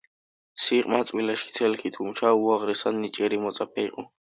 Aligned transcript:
სიყმაწვილეში 0.67 1.51
ცელქი, 1.59 1.93
თუმცა 1.99 2.33
უაღრესად 2.41 3.01
ნიჭიერი 3.07 3.43
მოწაფე 3.47 3.89
იყო. 3.93 4.11